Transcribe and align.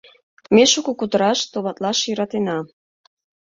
Ме 0.53 0.63
шуко 0.71 0.91
кутыраш, 0.99 1.39
товатлаш 1.51 1.99
йӧратена. 2.07 2.57